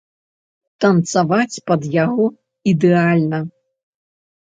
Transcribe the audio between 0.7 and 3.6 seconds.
Танцаваць пад яго ідэальна.